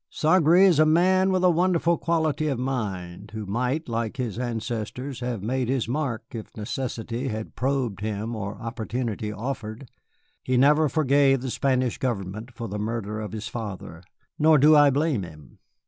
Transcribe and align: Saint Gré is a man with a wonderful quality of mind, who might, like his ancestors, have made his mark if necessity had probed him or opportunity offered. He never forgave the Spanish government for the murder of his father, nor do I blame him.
Saint 0.09 0.43
Gré 0.43 0.63
is 0.63 0.79
a 0.79 0.85
man 0.87 1.31
with 1.31 1.43
a 1.43 1.51
wonderful 1.51 1.95
quality 1.95 2.47
of 2.47 2.57
mind, 2.57 3.29
who 3.35 3.45
might, 3.45 3.87
like 3.87 4.17
his 4.17 4.39
ancestors, 4.39 5.19
have 5.19 5.43
made 5.43 5.69
his 5.69 5.87
mark 5.87 6.23
if 6.31 6.57
necessity 6.57 7.27
had 7.27 7.55
probed 7.55 7.99
him 7.99 8.35
or 8.35 8.55
opportunity 8.59 9.31
offered. 9.31 9.91
He 10.43 10.57
never 10.57 10.89
forgave 10.89 11.41
the 11.43 11.51
Spanish 11.51 11.99
government 11.99 12.51
for 12.51 12.67
the 12.67 12.79
murder 12.79 13.19
of 13.19 13.31
his 13.31 13.47
father, 13.47 14.01
nor 14.39 14.57
do 14.57 14.75
I 14.75 14.89
blame 14.89 15.21
him. 15.21 15.59